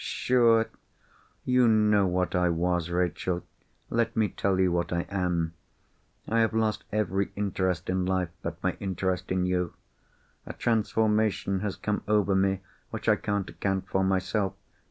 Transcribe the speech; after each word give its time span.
"Sure! 0.03 0.65
You 1.45 1.67
know 1.67 2.07
what 2.07 2.33
I 2.33 2.49
was, 2.49 2.89
Rachel. 2.89 3.43
Let 3.91 4.17
me 4.17 4.29
tell 4.29 4.59
you 4.59 4.71
what 4.71 4.91
I 4.91 5.01
am. 5.11 5.53
I 6.27 6.39
have 6.39 6.55
lost 6.55 6.85
every 6.91 7.31
interest 7.35 7.87
in 7.87 8.03
life, 8.07 8.29
but 8.41 8.63
my 8.63 8.73
interest 8.79 9.31
in 9.31 9.45
you. 9.45 9.75
A 10.47 10.53
transformation 10.53 11.59
has 11.59 11.75
come 11.75 12.01
over 12.07 12.33
me 12.33 12.61
which 12.89 13.07
I 13.07 13.15
can't 13.15 13.47
account 13.51 13.89
for, 13.89 14.03
myself. 14.03 14.55